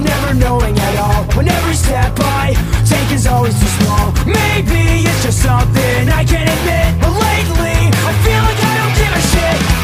never 0.00 0.34
knowing 0.34 0.78
at 0.78 0.96
all 0.98 1.24
When 1.36 1.48
every 1.48 1.74
step 1.74 2.12
I 2.18 2.54
take 2.84 3.10
is 3.14 3.26
always 3.26 3.54
too 3.58 3.72
small 3.80 4.12
Maybe 4.26 5.04
it's 5.08 5.22
just 5.24 5.42
something 5.42 6.08
I 6.08 6.24
can't 6.24 6.48
admit 6.48 7.00
But 7.00 7.12
lately, 7.28 7.90
I 8.10 8.12
feel 8.24 8.42
like 8.48 8.60
I 8.70 8.72
don't 8.80 8.94
give 9.00 9.12
a 9.20 9.22
shit 9.30 9.80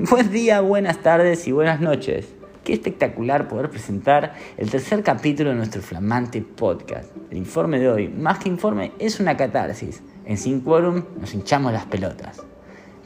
Buen 0.10 0.32
día, 0.32 0.60
buenas 0.60 1.02
tardes 1.02 1.46
y 1.46 1.52
buenas 1.52 1.80
noches. 1.80 2.28
Qué 2.64 2.72
espectacular 2.72 3.48
poder 3.48 3.70
presentar 3.70 4.34
el 4.56 4.70
tercer 4.70 5.02
capítulo 5.02 5.50
de 5.50 5.56
nuestro 5.56 5.82
flamante 5.82 6.40
podcast. 6.42 7.10
El 7.30 7.38
informe 7.38 7.78
de 7.78 7.88
hoy, 7.88 8.08
más 8.08 8.38
que 8.38 8.48
informe, 8.48 8.92
es 8.98 9.20
una 9.20 9.36
catarsis. 9.36 10.02
En 10.24 10.38
Sin 10.38 10.60
Quorum 10.60 11.04
nos 11.20 11.34
hinchamos 11.34 11.72
las 11.72 11.86
pelotas. 11.86 12.40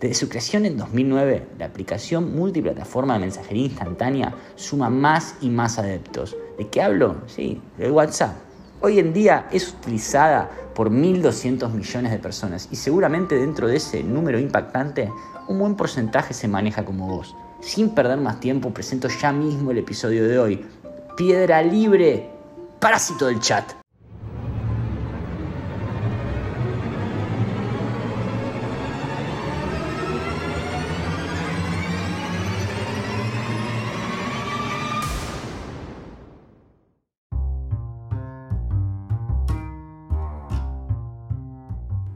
Desde 0.04 0.16
su 0.16 0.28
creación 0.28 0.66
en 0.66 0.76
2009, 0.76 1.46
la 1.58 1.64
aplicación 1.64 2.36
multiplataforma 2.36 3.14
de 3.14 3.20
mensajería 3.20 3.64
instantánea 3.64 4.34
suma 4.54 4.90
más 4.90 5.36
y 5.40 5.48
más 5.48 5.78
adeptos. 5.78 6.36
¿De 6.58 6.68
qué 6.68 6.82
hablo? 6.82 7.22
Sí, 7.26 7.62
del 7.78 7.90
WhatsApp. 7.90 8.36
Hoy 8.82 8.98
en 8.98 9.14
día 9.14 9.48
es 9.50 9.72
utilizada 9.72 10.50
por 10.74 10.90
1.200 10.90 11.72
millones 11.72 12.12
de 12.12 12.18
personas 12.18 12.68
y 12.70 12.76
seguramente 12.76 13.36
dentro 13.36 13.66
de 13.66 13.76
ese 13.76 14.02
número 14.02 14.38
impactante 14.38 15.10
un 15.48 15.58
buen 15.58 15.74
porcentaje 15.74 16.34
se 16.34 16.48
maneja 16.48 16.84
como 16.84 17.06
vos. 17.06 17.34
Sin 17.62 17.88
perder 17.94 18.18
más 18.18 18.40
tiempo 18.40 18.74
presento 18.74 19.08
ya 19.08 19.32
mismo 19.32 19.70
el 19.70 19.78
episodio 19.78 20.28
de 20.28 20.38
hoy. 20.38 20.66
Piedra 21.16 21.62
libre, 21.62 22.28
parásito 22.78 23.24
del 23.24 23.40
chat. 23.40 23.83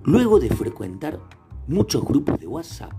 Luego 0.09 0.41
de 0.41 0.49
frecuentar 0.49 1.21
muchos 1.67 2.03
grupos 2.03 2.41
de 2.41 2.47
WhatsApp, 2.47 2.95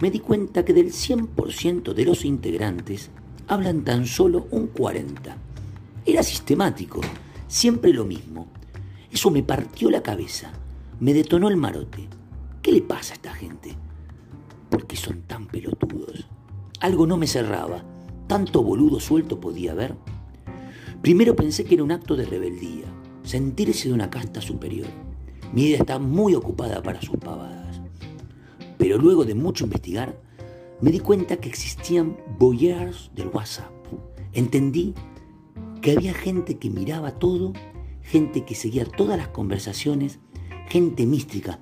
me 0.00 0.08
di 0.08 0.20
cuenta 0.20 0.64
que 0.64 0.72
del 0.72 0.92
100% 0.92 1.94
de 1.94 2.04
los 2.04 2.24
integrantes 2.24 3.10
hablan 3.48 3.82
tan 3.82 4.06
solo 4.06 4.46
un 4.52 4.72
40%. 4.72 5.34
Era 6.06 6.22
sistemático, 6.22 7.00
siempre 7.48 7.92
lo 7.92 8.04
mismo. 8.04 8.46
Eso 9.10 9.32
me 9.32 9.42
partió 9.42 9.90
la 9.90 10.04
cabeza, 10.04 10.52
me 11.00 11.12
detonó 11.12 11.48
el 11.48 11.56
marote. 11.56 12.06
¿Qué 12.62 12.70
le 12.70 12.82
pasa 12.82 13.14
a 13.14 13.16
esta 13.16 13.34
gente? 13.34 13.74
¿Por 14.70 14.86
qué 14.86 14.94
son 14.94 15.22
tan 15.22 15.48
pelotudos? 15.48 16.28
Algo 16.78 17.04
no 17.08 17.16
me 17.16 17.26
cerraba, 17.26 17.82
tanto 18.28 18.62
boludo 18.62 19.00
suelto 19.00 19.40
podía 19.40 19.72
haber. 19.72 19.96
Primero 21.02 21.34
pensé 21.34 21.64
que 21.64 21.74
era 21.74 21.82
un 21.82 21.90
acto 21.90 22.14
de 22.14 22.26
rebeldía, 22.26 22.86
sentirse 23.24 23.88
de 23.88 23.94
una 23.94 24.08
casta 24.08 24.40
superior. 24.40 25.07
Mi 25.52 25.64
vida 25.64 25.78
está 25.78 25.98
muy 25.98 26.34
ocupada 26.34 26.82
para 26.82 27.00
sus 27.00 27.16
pavadas. 27.16 27.80
Pero 28.76 28.98
luego 28.98 29.24
de 29.24 29.34
mucho 29.34 29.64
investigar, 29.64 30.20
me 30.80 30.90
di 30.90 31.00
cuenta 31.00 31.36
que 31.36 31.48
existían 31.48 32.16
boyers 32.38 33.10
del 33.14 33.28
WhatsApp. 33.28 33.70
Entendí 34.32 34.94
que 35.80 35.92
había 35.92 36.14
gente 36.14 36.58
que 36.58 36.70
miraba 36.70 37.12
todo, 37.12 37.52
gente 38.02 38.44
que 38.44 38.54
seguía 38.54 38.84
todas 38.84 39.16
las 39.16 39.28
conversaciones, 39.28 40.18
gente 40.68 41.06
mística 41.06 41.60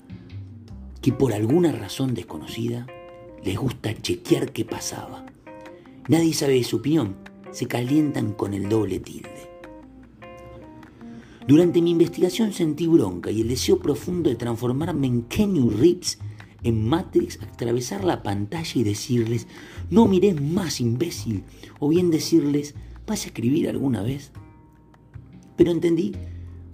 que 1.00 1.12
por 1.12 1.33
alguna 1.33 1.71
razón 1.71 2.15
desconocida 2.15 2.87
les 3.44 3.56
gusta 3.56 3.94
chequear 3.94 4.53
qué 4.53 4.65
pasaba. 4.65 5.25
Nadie 6.09 6.34
sabe 6.34 6.62
su 6.65 6.78
opinión, 6.78 7.16
se 7.53 7.66
calientan 7.66 8.33
con 8.33 8.55
el 8.55 8.69
doble 8.69 8.99
tilde. 8.99 9.56
Durante 11.47 11.81
mi 11.81 11.93
investigación 11.93 12.53
sentí 12.53 12.89
bronca 12.89 13.31
y 13.31 13.41
el 13.41 13.49
deseo 13.49 13.79
profundo 13.79 14.29
de 14.29 14.37
transformarme 14.37 15.07
en 15.07 15.23
Kenny 15.23 15.69
Reeves 15.71 16.19
en 16.65 16.89
Matrix, 16.89 17.39
atravesar 17.41 18.03
la 18.03 18.25
pantalla 18.25 18.73
y 18.75 18.83
decirles, 18.83 19.47
no 19.89 20.07
mires 20.07 20.41
más 20.41 20.81
imbécil, 20.81 21.45
o 21.79 21.89
bien 21.89 22.11
decirles, 22.11 22.75
¿vas 23.07 23.23
a 23.23 23.27
escribir 23.29 23.69
alguna 23.69 24.03
vez? 24.03 24.33
Pero 25.57 25.71
entendí 25.71 26.12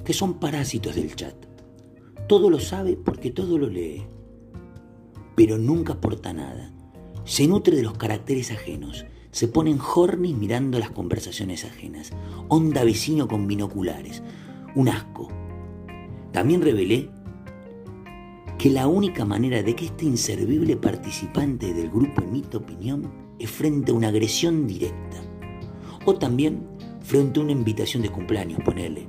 que 0.05 0.15
son 0.15 0.41
parásitos 0.41 0.95
del 0.95 1.15
chat. 1.15 1.35
Todo 2.27 2.49
lo 2.49 2.59
sabe 2.59 2.97
porque 2.97 3.31
todo 3.31 3.59
lo 3.59 3.69
lee, 3.69 4.05
pero 5.35 5.59
nunca 5.59 5.95
aporta 5.95 6.33
nada. 6.33 6.73
Se 7.25 7.47
nutre 7.47 7.77
de 7.77 7.83
los 7.83 7.99
caracteres 7.99 8.51
ajenos, 8.51 9.05
se 9.31 9.49
ponen 9.49 9.79
horny 9.79 10.33
mirando 10.33 10.79
las 10.79 10.91
conversaciones 10.91 11.67
ajenas, 11.67 12.13
onda 12.49 12.85
vecino 12.85 13.29
con 13.29 13.47
binoculares, 13.47 14.23
un 14.75 14.89
asco. 14.89 15.29
También 16.33 16.63
revelé 16.63 17.11
que 18.59 18.71
la 18.71 18.87
única 18.87 19.25
manera 19.25 19.63
de 19.63 19.75
que 19.75 19.87
este 19.87 20.05
inservible 20.05 20.77
participante 20.77 21.75
del 21.75 21.91
grupo 21.91 22.23
emita 22.23 22.59
opinión 22.59 23.11
es 23.39 23.51
frente 23.51 23.91
a 23.91 23.95
una 23.95 24.09
agresión 24.09 24.67
directa. 24.67 25.19
O 26.05 26.15
también 26.15 26.67
frente 27.01 27.41
a 27.41 27.43
una 27.43 27.53
invitación 27.53 28.03
de 28.03 28.11
cumpleaños, 28.11 28.61
ponerle. 28.65 29.07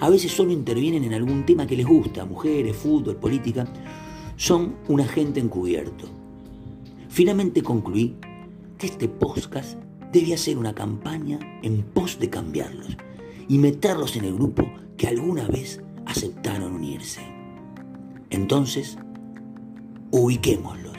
A 0.00 0.08
veces 0.08 0.32
solo 0.32 0.52
intervienen 0.52 1.04
en 1.04 1.14
algún 1.14 1.44
tema 1.44 1.66
que 1.66 1.76
les 1.76 1.86
gusta, 1.86 2.24
mujeres, 2.24 2.76
fútbol, 2.76 3.16
política. 3.16 3.66
Son 4.36 4.76
un 4.88 5.00
agente 5.00 5.38
encubierto. 5.38 6.06
Finalmente 7.08 7.62
concluí 7.62 8.16
que 8.78 8.86
este 8.86 9.08
podcast 9.08 9.78
debía 10.12 10.36
ser 10.36 10.58
una 10.58 10.74
campaña 10.74 11.38
en 11.62 11.82
pos 11.82 12.18
de 12.18 12.30
cambiarlos 12.30 12.91
y 13.52 13.58
meterlos 13.58 14.16
en 14.16 14.24
el 14.24 14.32
grupo 14.32 14.66
que 14.96 15.08
alguna 15.08 15.46
vez 15.46 15.82
aceptaron 16.06 16.72
unirse. 16.72 17.20
Entonces, 18.30 18.96
ubiquémoslos. 20.10 20.96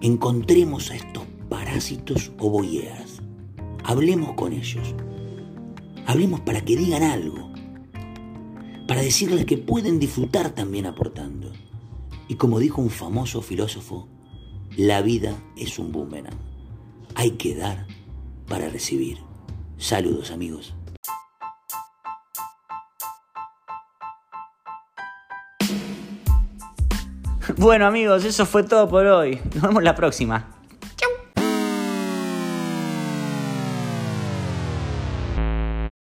Encontremos 0.00 0.90
a 0.90 0.96
estos 0.96 1.24
parásitos 1.50 2.32
o 2.38 2.48
boyeras. 2.48 3.20
Hablemos 3.84 4.32
con 4.32 4.54
ellos. 4.54 4.94
Hablemos 6.06 6.40
para 6.40 6.62
que 6.62 6.74
digan 6.74 7.02
algo. 7.02 7.52
Para 8.88 9.02
decirles 9.02 9.44
que 9.44 9.58
pueden 9.58 9.98
disfrutar 9.98 10.52
también 10.52 10.86
aportando. 10.86 11.52
Y 12.28 12.36
como 12.36 12.60
dijo 12.60 12.80
un 12.80 12.88
famoso 12.88 13.42
filósofo, 13.42 14.08
la 14.74 15.02
vida 15.02 15.36
es 15.58 15.78
un 15.78 15.92
boomerang. 15.92 16.38
Hay 17.14 17.32
que 17.32 17.54
dar 17.54 17.86
para 18.48 18.70
recibir. 18.70 19.18
Saludos 19.80 20.30
amigos. 20.30 20.74
Bueno 27.56 27.86
amigos, 27.86 28.24
eso 28.26 28.44
fue 28.44 28.62
todo 28.62 28.88
por 28.88 29.06
hoy. 29.06 29.40
Nos 29.54 29.62
vemos 29.62 29.82
la 29.82 29.94
próxima. 29.94 30.59